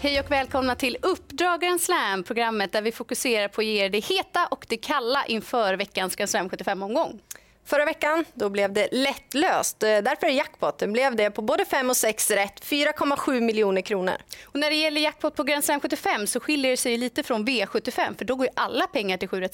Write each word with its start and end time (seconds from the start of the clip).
Hej 0.00 0.20
och 0.20 0.30
välkomna 0.30 0.74
till 0.74 0.96
Uppdrag 1.02 1.60
Grand 1.60 1.80
Slam, 1.80 2.22
programmet 2.22 2.72
där 2.72 2.82
vi 2.82 2.92
fokuserar 2.92 3.48
på 3.48 3.60
att 3.60 3.66
ge 3.66 3.84
er 3.84 3.90
det 3.90 3.98
heta 3.98 4.46
och 4.46 4.66
det 4.68 4.76
kalla 4.76 5.24
inför 5.26 5.74
veckans 5.74 6.16
Grand 6.16 6.30
Slam 6.30 6.48
75-omgång. 6.48 7.20
Förra 7.64 7.84
veckan 7.84 8.24
då 8.34 8.48
blev 8.48 8.72
det 8.72 8.88
lättlöst. 8.92 9.82
Eh, 9.82 9.88
därför 9.88 10.26
är 10.26 10.30
jackpotten 10.30 10.92
blev 10.92 11.16
det 11.16 11.30
på 11.30 11.42
både 11.42 11.64
5 11.64 11.90
och 11.90 11.96
6 11.96 12.30
rätt, 12.30 12.64
4,7 12.64 13.40
miljoner 13.40 13.80
kronor. 13.80 14.14
Och 14.44 14.58
när 14.58 14.70
det 14.70 14.76
gäller 14.76 15.00
jackpot 15.00 15.36
på 15.36 15.42
Grand 15.42 15.64
Slam 15.64 15.80
75 15.80 16.26
så 16.26 16.40
skiljer 16.40 16.70
det 16.70 16.76
sig 16.76 16.96
lite 16.96 17.22
från 17.22 17.46
V75 17.46 18.18
för 18.18 18.24
då 18.24 18.34
går 18.34 18.46
ju 18.46 18.52
alla 18.56 18.86
pengar 18.86 19.16
till 19.16 19.28
7 19.28 19.48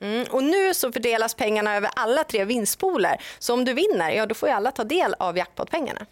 mm, 0.00 0.26
Och 0.30 0.44
nu 0.44 0.74
så 0.74 0.92
fördelas 0.92 1.34
pengarna 1.34 1.76
över 1.76 1.90
alla 1.96 2.24
tre 2.24 2.44
vinstpooler. 2.44 3.20
Så 3.38 3.54
om 3.54 3.64
du 3.64 3.72
vinner, 3.72 4.10
ja 4.10 4.26
då 4.26 4.34
får 4.34 4.48
ju 4.48 4.54
alla 4.54 4.70
ta 4.70 4.84
del 4.84 5.14
av 5.18 5.36
jackpotpengarna. 5.36 6.06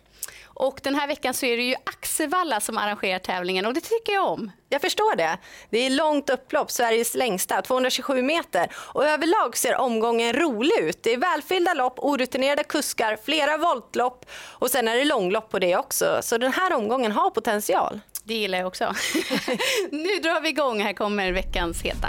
Och 0.59 0.80
den 0.83 0.95
här 0.95 1.07
veckan 1.07 1.35
så 1.35 1.47
är 1.47 1.57
det 1.57 1.62
ju 1.62 1.75
Axevalla 1.85 2.61
som 2.61 2.79
arrangerar 2.79 3.19
tävlingen 3.19 3.66
och 3.66 3.75
det 3.75 3.80
tycker 3.80 4.12
jag 4.12 4.29
om. 4.29 4.51
Jag 4.69 4.80
förstår 4.80 5.16
det. 5.16 5.39
Det 5.71 5.79
är 5.79 5.91
långt 5.91 6.30
upplopp, 6.30 6.71
Sveriges 6.71 7.15
längsta, 7.15 7.62
227 7.62 8.23
meter. 8.23 8.69
Och 8.75 9.05
överlag 9.05 9.57
ser 9.57 9.77
omgången 9.77 10.33
rolig 10.33 10.79
ut. 10.80 11.02
Det 11.02 11.13
är 11.13 11.19
välfyllda 11.19 11.75
lopp, 11.75 11.99
orutinerade 11.99 12.65
kuskar, 12.65 13.19
flera 13.25 13.57
voltlopp 13.57 14.27
och 14.49 14.71
sen 14.71 14.89
är 14.89 14.97
det 14.97 15.05
långlopp 15.05 15.51
på 15.51 15.59
det 15.59 15.77
också. 15.77 16.19
Så 16.23 16.39
den 16.39 16.52
här 16.52 16.73
omgången 16.73 17.13
har 17.13 17.30
potential. 17.30 18.01
Det 18.25 18.35
gillar 18.35 18.59
jag 18.59 18.66
också. 18.66 18.85
nu 19.91 20.19
drar 20.23 20.41
vi 20.41 20.49
igång. 20.49 20.80
Här 20.80 20.93
kommer 20.93 21.33
veckans 21.33 21.83
heta. 21.83 22.09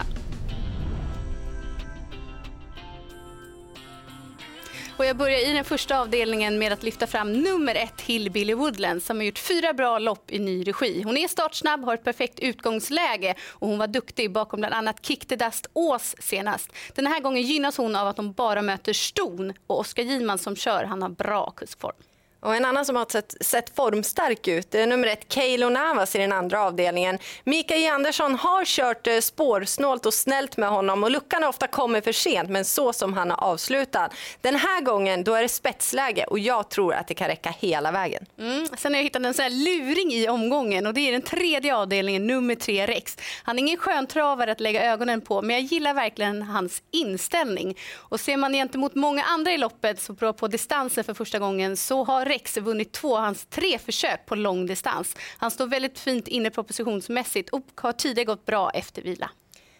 Och 4.99 5.05
jag 5.05 5.17
börjar 5.17 5.49
i 5.49 5.53
den 5.53 5.65
första 5.65 5.99
avdelningen 5.99 6.59
med 6.59 6.73
att 6.73 6.83
lyfta 6.83 7.07
fram 7.07 7.33
nummer 7.33 7.75
ett 7.75 8.01
Hillbilly 8.01 8.53
Woodland 8.53 9.03
som 9.03 9.17
har 9.17 9.23
gjort 9.23 9.39
fyra 9.39 9.73
bra 9.73 9.99
lopp 9.99 10.31
i 10.31 10.39
ny 10.39 10.63
regi. 10.63 11.01
Hon 11.01 11.17
är 11.17 11.27
startsnabb, 11.27 11.83
har 11.83 11.93
ett 11.93 12.03
perfekt 12.03 12.39
utgångsläge 12.39 13.35
och 13.49 13.67
hon 13.67 13.77
var 13.77 13.87
duktig 13.87 14.31
bakom 14.31 14.59
bland 14.59 14.73
annat 14.73 15.05
Kick 15.05 15.25
the 15.25 15.35
Dust 15.35 15.67
Ås 15.73 16.15
senast. 16.19 16.73
Den 16.95 17.07
här 17.07 17.19
gången 17.19 17.41
gynnas 17.41 17.77
hon 17.77 17.95
av 17.95 18.07
att 18.07 18.17
hon 18.17 18.33
bara 18.33 18.61
möter 18.61 18.93
Ston 18.93 19.53
och 19.67 19.79
Oskar 19.79 20.03
Giman 20.03 20.37
som 20.37 20.55
kör, 20.55 20.83
han 20.83 21.01
har 21.01 21.09
bra 21.09 21.51
kuskform. 21.51 21.95
Och 22.41 22.55
en 22.55 22.65
annan 22.65 22.85
som 22.85 22.95
har 22.95 23.05
sett, 23.11 23.35
sett 23.41 23.75
formstark 23.75 24.47
ut 24.47 24.75
är 24.75 24.87
nummer 24.87 25.07
ett 25.07 25.33
Keilo 25.33 25.69
Navas 25.69 26.15
i 26.15 26.17
den 26.17 26.31
andra 26.31 26.61
avdelningen. 26.61 27.17
Mika 27.43 27.75
J 27.75 27.87
Andersson 27.87 28.35
har 28.35 28.65
kört 28.65 29.07
eh, 29.07 29.19
spårsnålt 29.19 30.05
och 30.05 30.13
snällt 30.13 30.57
med 30.57 30.69
honom 30.69 31.03
och 31.03 31.11
luckan 31.11 31.43
har 31.43 31.49
ofta 31.49 31.67
kommit 31.67 32.03
för 32.03 32.11
sent 32.11 32.49
men 32.49 32.65
så 32.65 32.93
som 32.93 33.13
han 33.13 33.31
har 33.31 33.43
avslutat. 33.43 34.13
Den 34.41 34.55
här 34.55 34.81
gången 34.81 35.23
då 35.23 35.33
är 35.33 35.41
det 35.41 35.49
spetsläge 35.49 36.23
och 36.23 36.39
jag 36.39 36.69
tror 36.69 36.93
att 36.93 37.07
det 37.07 37.13
kan 37.13 37.27
räcka 37.27 37.53
hela 37.59 37.91
vägen. 37.91 38.25
Mm. 38.39 38.67
Sen 38.77 38.93
har 38.93 38.99
jag 38.99 39.03
hittat 39.03 39.25
en 39.25 39.33
sån 39.33 39.63
luring 39.63 40.13
i 40.13 40.29
omgången 40.29 40.87
och 40.87 40.93
det 40.93 41.07
är 41.07 41.11
den 41.11 41.21
tredje 41.21 41.75
avdelningen, 41.75 42.27
nummer 42.27 42.55
tre 42.55 42.87
Rex. 42.87 43.17
Han 43.43 43.55
är 43.55 43.59
ingen 43.59 43.77
sköntravare 43.77 44.51
att 44.51 44.59
lägga 44.59 44.83
ögonen 44.93 45.21
på 45.21 45.41
men 45.41 45.55
jag 45.55 45.63
gillar 45.63 45.93
verkligen 45.93 46.41
hans 46.41 46.83
inställning. 46.91 47.77
Och 47.95 48.19
ser 48.19 48.37
man 48.37 48.53
gentemot 48.53 48.95
många 48.95 49.23
andra 49.23 49.51
i 49.51 49.57
loppet 49.57 50.01
så 50.01 50.13
bra 50.13 50.33
på 50.33 50.47
distansen 50.47 51.03
för 51.03 51.13
första 51.13 51.39
gången 51.39 51.77
så 51.77 52.03
har 52.03 52.28
Rex 52.29 52.57
vunnit 52.57 52.91
två 52.91 53.17
av 53.17 53.23
hans 53.23 53.45
tre 53.45 53.79
försök 53.79 54.25
på 54.25 54.35
lång 54.35 54.65
distans. 54.65 55.15
Han 55.37 55.51
står 55.51 55.67
väldigt 55.67 55.99
fint 55.99 56.27
inne 56.27 56.49
propositionsmässigt 56.49 57.49
och 57.49 57.65
har 57.75 57.91
tidigare 57.91 58.25
gått 58.25 58.45
bra 58.45 58.69
efter 58.69 59.01
vila. 59.01 59.29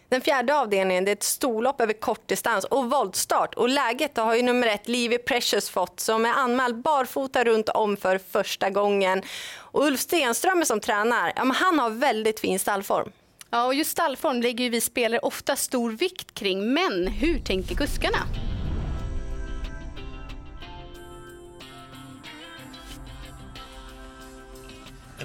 Den 0.08 0.20
fjärde 0.20 0.56
avdelningen 0.56 1.04
det 1.04 1.10
är 1.10 1.16
ett 1.16 1.22
storlopp 1.22 1.80
över 1.80 1.92
kortdistans 1.92 2.64
och 2.64 2.90
voltstart. 2.90 3.54
Och 3.54 3.68
läget 3.68 4.16
har 4.16 4.34
ju 4.34 4.42
nummer 4.42 4.66
ett 4.66 4.88
Livy 4.88 5.18
Precious 5.18 5.70
fått 5.70 6.00
som 6.00 6.24
är 6.26 6.32
anmäld 6.32 6.82
barfota 6.82 7.44
runt 7.44 7.68
om 7.68 7.96
för 7.96 8.18
första 8.18 8.70
gången. 8.70 9.22
Och 9.56 9.84
Ulf 9.84 10.00
Stenström 10.00 10.64
som 10.64 10.80
tränar, 10.80 11.32
ja, 11.36 11.42
han 11.54 11.78
har 11.78 11.90
väldigt 11.90 12.40
fin 12.40 12.58
stallform. 12.58 13.12
Ja, 13.50 13.66
och 13.66 13.74
just 13.74 13.90
stallform 13.90 14.42
lägger 14.42 14.70
vi 14.70 14.80
spelare 14.80 15.20
ofta 15.20 15.56
stor 15.56 15.90
vikt 15.90 16.34
kring. 16.34 16.74
Men 16.74 17.06
hur 17.06 17.38
tänker 17.38 17.74
kuskarna? 17.74 18.49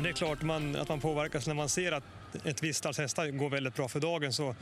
Det 0.03 0.09
är 0.09 0.13
klart 0.13 0.41
man, 0.41 0.75
att 0.75 0.89
man 0.89 0.99
påverkas 0.99 1.47
när 1.47 1.53
man 1.53 1.69
ser 1.69 1.91
att 1.91 2.03
ett 2.43 2.63
visst 2.63 2.79
stalls 2.79 2.97
hästar 2.97 3.27
går 3.27 3.49
väldigt 3.49 3.75
bra 3.75 3.87
för 3.87 3.99
dagen 3.99 4.33
så 4.33 4.55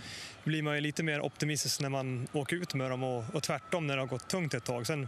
blir 0.44 0.64
man 0.64 0.76
ju 0.76 0.82
lite 0.82 1.04
mer 1.04 1.22
optimistisk 1.22 1.82
när 1.82 1.90
man 1.90 2.28
åker 2.34 2.56
ut 2.56 2.74
med 2.74 2.92
dem 2.92 3.04
och, 3.04 3.24
och 3.34 3.44
tvärtom 3.44 3.88
när 3.88 3.96
det 3.96 4.02
har 4.02 4.08
gått 4.08 4.28
tungt 4.28 4.54
ett 4.54 4.64
tag. 4.64 4.88
Sen 4.88 5.08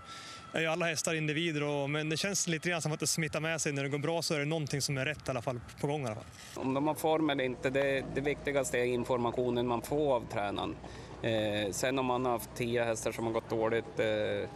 är 0.54 0.62
ju 0.62 0.68
alla 0.68 0.86
hästar 0.86 1.14
individer 1.14 1.64
och, 1.64 1.90
men 1.90 2.10
det 2.10 2.18
känns 2.18 2.48
lite 2.48 2.70
grann 2.70 2.82
som 2.82 2.92
att 2.92 3.00
det 3.00 3.08
smittar 3.08 3.40
med 3.40 3.62
sig. 3.62 3.72
När 3.72 3.84
det 3.84 3.90
går 3.90 3.98
bra 3.98 4.22
så 4.22 4.34
är 4.34 4.40
det 4.40 4.46
någonting 4.46 4.82
som 4.82 4.98
är 4.98 5.06
rätt 5.06 5.28
i 5.28 5.32
alla 5.32 5.42
fall 5.42 5.60
på 5.82 5.88
gång. 5.88 6.04
I 6.04 6.06
alla 6.06 6.16
fall. 6.16 6.26
Om 6.56 6.74
de 6.74 6.88
har 6.88 6.96
form 6.96 7.30
eller 7.30 7.44
inte, 7.44 7.70
det, 7.70 8.06
det 8.16 8.22
viktigaste 8.22 8.78
är 8.78 8.86
informationen 8.86 9.68
man 9.68 9.82
får 9.82 10.16
av 10.16 10.26
tränaren. 10.34 10.76
Eh, 11.22 11.72
sen 11.72 12.00
om 12.00 12.06
man 12.06 12.26
har 12.26 12.32
haft 12.32 12.50
tio 12.56 12.84
hästar 12.84 13.12
som 13.12 13.26
har 13.26 13.34
gått 13.34 13.50
dåligt 13.50 14.00
eh, 14.00 14.50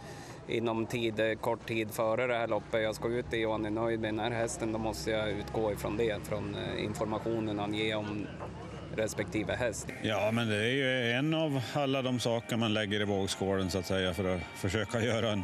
inom 0.48 0.86
tid, 0.86 1.20
eh, 1.20 1.34
kort 1.34 1.66
tid 1.66 1.90
före 1.90 2.26
det 2.26 2.34
här 2.34 2.46
loppet 2.46 2.82
jag 2.82 2.94
ska 2.94 3.08
ut 3.08 3.34
i 3.34 3.44
och 3.44 3.52
han 3.52 3.64
är 3.64 3.70
nöjd 3.70 4.00
med 4.00 4.08
den 4.08 4.20
här 4.20 4.30
hästen, 4.30 4.72
då 4.72 4.78
måste 4.78 5.10
jag 5.10 5.30
utgå 5.30 5.72
ifrån 5.72 5.96
det, 5.96 6.26
från 6.28 6.54
eh, 6.54 6.84
informationen 6.84 7.58
han 7.58 7.74
ger 7.74 7.96
om 7.96 8.26
respektive 8.96 9.54
häst. 9.54 9.88
Ja, 10.02 10.30
men 10.32 10.48
det 10.48 10.56
är 10.56 10.72
ju 10.72 11.12
en 11.12 11.34
av 11.34 11.60
alla 11.72 12.02
de 12.02 12.20
saker 12.20 12.56
man 12.56 12.74
lägger 12.74 13.00
i 13.00 13.04
vågskålen 13.04 13.70
så 13.70 13.78
att 13.78 13.86
säga 13.86 14.14
för 14.14 14.36
att 14.36 14.42
försöka 14.54 15.00
göra 15.04 15.30
en 15.30 15.42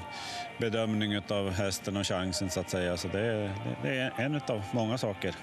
bedömning 0.59 1.19
av 1.29 1.51
hästen 1.51 1.97
och 1.97 2.07
chansen 2.07 2.51
så 2.51 2.61
att 2.61 2.71
säga. 2.71 2.97
Så 2.97 3.09
det, 3.09 3.51
det 3.83 3.99
är 3.99 4.13
en 4.17 4.35
av 4.35 4.63
många 4.73 4.99
saker. 4.99 5.35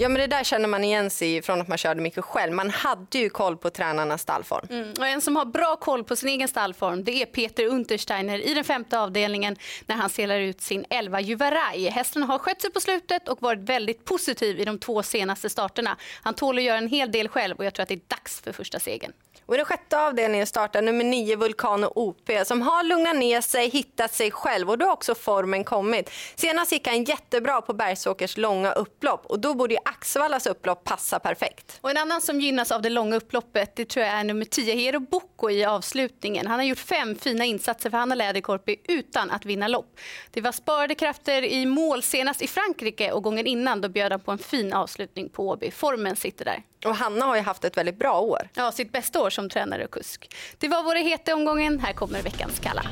Ja 0.00 0.08
men 0.08 0.20
det 0.20 0.26
där 0.26 0.44
känner 0.44 0.68
man 0.68 0.84
igen 0.84 1.10
sig 1.10 1.42
från 1.42 1.60
att 1.60 1.68
man 1.68 1.78
körde 1.78 2.00
mycket 2.00 2.24
själv. 2.24 2.52
Man 2.52 2.70
hade 2.70 3.18
ju 3.18 3.30
koll 3.30 3.56
på 3.56 3.70
tränarnas 3.70 4.22
stallform. 4.22 4.66
Mm. 4.70 4.92
Och 4.98 5.06
en 5.06 5.20
som 5.20 5.36
har 5.36 5.44
bra 5.44 5.76
koll 5.76 6.04
på 6.04 6.16
sin 6.16 6.28
egen 6.28 6.48
stallform 6.48 7.04
det 7.04 7.22
är 7.22 7.26
Peter 7.26 7.66
Untersteiner 7.66 8.46
i 8.46 8.54
den 8.54 8.64
femte 8.64 9.00
avdelningen 9.00 9.56
när 9.86 9.96
han 9.96 10.10
selar 10.10 10.38
ut 10.38 10.60
sin 10.60 10.84
11 10.90 11.20
Juvaraj. 11.20 11.88
Hästen 11.88 12.22
har 12.22 12.38
skött 12.38 12.62
sig 12.62 12.72
på 12.72 12.80
slutet 12.80 13.28
och 13.28 13.42
varit 13.42 13.60
väldigt 13.60 14.04
positiv 14.04 14.60
i 14.60 14.64
de 14.64 14.78
två 14.78 15.02
senaste 15.02 15.50
starterna. 15.50 15.96
Han 16.22 16.34
tål 16.34 16.58
att 16.58 16.64
göra 16.64 16.78
en 16.78 16.88
hel 16.88 17.12
del 17.12 17.28
själv 17.28 17.56
och 17.56 17.64
jag 17.64 17.74
tror 17.74 17.82
att 17.82 17.88
det 17.88 17.94
är 17.94 18.00
dags 18.08 18.40
för 18.40 18.52
första 18.52 18.78
segern. 18.78 19.12
Och 19.48 19.54
I 19.54 19.56
den 19.56 19.66
sjätte 19.66 20.00
avdelningen 20.00 20.46
startar 20.46 20.82
nummer 20.82 21.04
nio 21.04 21.36
Vulcano 21.36 21.92
OP 21.94 22.30
som 22.44 22.62
har 22.62 22.82
lugnat 22.82 23.16
ner 23.16 23.40
sig, 23.40 23.68
hittat 23.68 24.14
sig 24.14 24.30
själv 24.30 24.70
och 24.70 24.78
då 24.78 24.86
har 24.86 24.92
också 24.92 25.14
formen 25.14 25.64
kommit. 25.64 26.10
Senast 26.36 26.72
gick 26.72 26.86
han 26.86 27.04
jättebra 27.04 27.60
på 27.60 27.72
Bergsåkers 27.72 28.36
långa 28.36 28.72
upplopp 28.72 29.26
och 29.26 29.40
då 29.40 29.54
borde 29.54 29.74
Axevallas 29.88 30.46
upplopp 30.46 30.84
passa 30.84 31.18
perfekt. 31.18 31.78
Och 31.80 31.90
en 31.90 31.96
annan 31.96 32.20
som 32.20 32.40
gynnas 32.40 32.72
av 32.72 32.82
det 32.82 32.90
långa 32.90 33.16
upploppet 33.16 33.76
det 33.76 33.84
tror 33.84 34.06
jag 34.06 34.14
är 34.14 34.24
nummer 34.24 34.44
10 34.44 34.74
Hero 34.74 35.00
Bocco 35.00 35.50
i 35.50 35.64
avslutningen. 35.64 36.46
Han 36.46 36.58
har 36.58 36.66
gjort 36.66 36.78
fem 36.78 37.16
fina 37.16 37.44
insatser 37.44 37.90
för 37.90 37.98
Hanna 37.98 38.14
Läderkorpi 38.14 38.76
utan 38.88 39.30
att 39.30 39.44
vinna 39.44 39.68
lopp. 39.68 39.98
Det 40.30 40.40
var 40.40 40.52
sparade 40.52 40.94
krafter 40.94 41.42
i 41.44 41.66
mål 41.66 42.02
senast 42.02 42.42
i 42.42 42.46
Frankrike 42.46 43.12
och 43.12 43.22
gången 43.22 43.46
innan 43.46 43.80
då 43.80 43.88
bjöd 43.88 44.12
han 44.12 44.20
på 44.20 44.32
en 44.32 44.38
fin 44.38 44.72
avslutning 44.72 45.28
på 45.28 45.48
Åby. 45.48 45.70
Formen 45.70 46.16
sitter 46.16 46.44
där. 46.44 46.62
Och 46.84 46.96
Hanna 46.96 47.24
har 47.24 47.36
ju 47.36 47.42
haft 47.42 47.64
ett 47.64 47.76
väldigt 47.76 47.98
bra 47.98 48.20
år. 48.20 48.48
Ja, 48.54 48.72
sitt 48.72 48.92
bästa 48.92 49.20
år 49.20 49.30
som 49.30 49.48
tränare 49.48 49.84
och 49.84 49.90
kusk. 49.90 50.36
Det 50.58 50.68
var 50.68 50.82
våra 50.82 50.98
heta 50.98 51.34
omgången. 51.34 51.80
Här 51.80 51.92
kommer 51.92 52.22
veckans 52.22 52.58
kalla. 52.58 52.82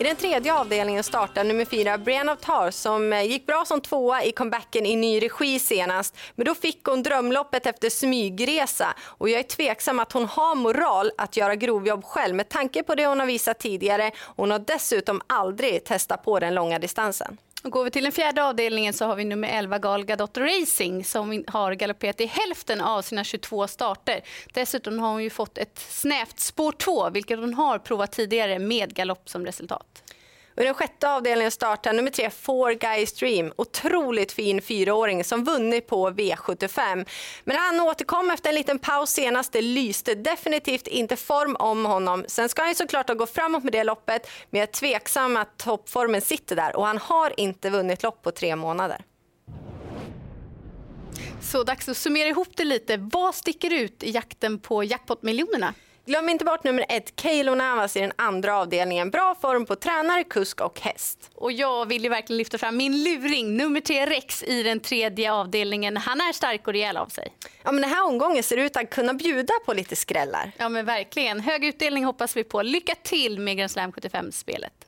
I 0.00 0.04
den 0.04 0.16
tredje 0.16 0.54
avdelningen 0.54 1.04
startar 1.04 1.44
nummer 1.44 1.64
fyra 1.64 1.98
Brienne 1.98 2.32
of 2.32 2.40
Tar 2.40 2.70
som 2.70 3.12
eh, 3.12 3.22
gick 3.22 3.46
bra 3.46 3.64
som 3.66 3.80
tvåa 3.80 4.24
i 4.24 4.32
comebacken 4.32 4.86
i 4.86 4.96
ny 4.96 5.20
regi 5.20 5.58
senast. 5.58 6.16
Men 6.34 6.44
då 6.44 6.54
fick 6.54 6.84
hon 6.84 7.02
drömloppet 7.02 7.66
efter 7.66 7.90
smygresa 7.90 8.94
och 9.00 9.28
jag 9.28 9.38
är 9.38 9.42
tveksam 9.42 9.98
att 9.98 10.12
hon 10.12 10.24
har 10.24 10.54
moral 10.54 11.10
att 11.18 11.36
göra 11.36 11.54
grovjobb 11.54 12.04
själv 12.04 12.34
med 12.34 12.48
tanke 12.48 12.82
på 12.82 12.94
det 12.94 13.06
hon 13.06 13.20
har 13.20 13.26
visat 13.26 13.58
tidigare. 13.58 14.10
Hon 14.18 14.50
har 14.50 14.58
dessutom 14.58 15.20
aldrig 15.26 15.84
testat 15.84 16.24
på 16.24 16.40
den 16.40 16.54
långa 16.54 16.78
distansen. 16.78 17.38
Och 17.64 17.70
går 17.70 17.84
vi 17.84 17.90
till 17.90 18.02
den 18.02 18.12
fjärde 18.12 18.44
avdelningen 18.44 18.92
så 18.92 19.04
har 19.04 19.16
vi 19.16 19.24
nummer 19.24 19.48
11 19.48 19.78
Gal 19.78 20.04
Gadot 20.04 20.38
Racing 20.38 21.04
som 21.04 21.44
har 21.46 21.72
galopperat 21.72 22.20
i 22.20 22.26
hälften 22.26 22.80
av 22.80 23.02
sina 23.02 23.24
22 23.24 23.66
starter. 23.66 24.20
Dessutom 24.54 24.98
har 24.98 25.08
hon 25.08 25.22
ju 25.22 25.30
fått 25.30 25.58
ett 25.58 25.78
snävt 25.78 26.40
spår 26.40 26.72
2 26.72 27.10
vilket 27.10 27.38
hon 27.38 27.54
har 27.54 27.78
provat 27.78 28.12
tidigare 28.12 28.58
med 28.58 28.94
galopp 28.94 29.28
som 29.28 29.46
resultat. 29.46 30.02
Och 30.58 30.62
I 30.62 30.66
den 30.66 30.74
sjätte 30.74 31.10
avdelningen 31.10 31.50
startar 31.50 31.92
nummer 31.92 32.10
tre 32.10 32.30
Four 32.30 32.72
Guys 32.72 33.12
Dream. 33.12 33.52
Otroligt 33.56 34.32
fin 34.32 34.62
fyraåring 34.62 35.24
som 35.24 35.44
vunnit 35.44 35.86
på 35.86 36.10
V75. 36.10 37.08
Men 37.44 37.56
han 37.56 37.80
återkom 37.80 38.30
efter 38.30 38.48
en 38.48 38.54
liten 38.54 38.78
paus 38.78 39.10
senast. 39.10 39.52
Det 39.52 39.62
lyste 39.62 40.14
definitivt 40.14 40.86
inte 40.86 41.16
form 41.16 41.56
om 41.58 41.84
honom. 41.84 42.24
Sen 42.28 42.48
ska 42.48 42.62
han 42.62 42.74
såklart 42.74 43.16
gå 43.16 43.26
framåt 43.26 43.64
med 43.64 43.72
det 43.72 43.84
loppet, 43.84 44.30
men 44.50 44.58
jag 44.60 44.68
är 44.68 44.72
tveksam 44.72 45.36
att 45.36 45.58
toppformen 45.58 46.20
sitter 46.20 46.56
där 46.56 46.76
och 46.76 46.86
han 46.86 46.98
har 46.98 47.40
inte 47.40 47.70
vunnit 47.70 48.02
lopp 48.02 48.22
på 48.22 48.30
tre 48.30 48.56
månader. 48.56 49.04
Så 51.40 51.64
dags 51.64 51.88
att 51.88 51.96
summera 51.96 52.28
ihop 52.28 52.56
det 52.56 52.64
lite. 52.64 52.96
Vad 52.96 53.34
sticker 53.34 53.72
ut 53.72 54.02
i 54.02 54.10
jakten 54.10 54.58
på 54.58 54.84
jackpot-miljonerna? 54.84 55.74
Glöm 56.08 56.28
inte 56.28 56.44
bort 56.44 56.64
nummer 56.64 56.84
ett, 56.88 57.20
Keilo 57.20 57.54
Navas 57.54 57.96
i 57.96 58.00
den 58.00 58.12
andra 58.16 58.56
avdelningen. 58.56 59.10
Bra 59.10 59.34
form 59.40 59.66
på 59.66 59.76
tränare, 59.76 60.24
kusk 60.24 60.60
och 60.60 60.80
häst. 60.80 61.30
Och 61.34 61.52
jag 61.52 61.86
vill 61.86 62.02
ju 62.02 62.08
verkligen 62.08 62.38
lyfta 62.38 62.58
fram 62.58 62.76
min 62.76 63.02
luring, 63.02 63.56
nummer 63.56 63.80
tre 63.80 64.06
Rex 64.06 64.42
i 64.42 64.62
den 64.62 64.80
tredje 64.80 65.32
avdelningen. 65.32 65.96
Han 65.96 66.20
är 66.20 66.32
stark 66.32 66.66
och 66.66 66.72
rejäl 66.72 66.96
av 66.96 67.06
sig. 67.06 67.32
Ja, 67.62 67.72
men 67.72 67.82
den 67.82 67.90
här 67.90 68.04
omgången 68.04 68.42
ser 68.42 68.56
ut 68.56 68.76
att 68.76 68.90
kunna 68.90 69.14
bjuda 69.14 69.54
på 69.66 69.72
lite 69.72 69.96
skrällar. 69.96 70.52
Ja 70.58 70.68
men 70.68 70.84
verkligen. 70.84 71.40
Hög 71.40 71.64
utdelning 71.64 72.04
hoppas 72.04 72.36
vi 72.36 72.44
på. 72.44 72.62
Lycka 72.62 72.94
till 73.02 73.40
med 73.40 73.56
Grand 73.56 73.70
Slam 73.70 73.92
75-spelet. 73.92 74.87